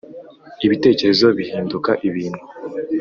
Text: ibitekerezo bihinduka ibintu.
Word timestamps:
ibitekerezo 0.65 1.27
bihinduka 1.37 1.91
ibintu. 2.07 2.41